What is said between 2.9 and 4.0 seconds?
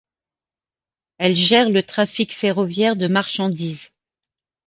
de marchandises.